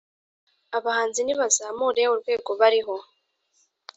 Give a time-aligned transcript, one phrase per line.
[0.77, 2.95] Abahanzi nibazamure urwego bariho